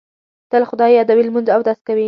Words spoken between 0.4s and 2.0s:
تل خدای یادوي، لمونځ اودس کوي.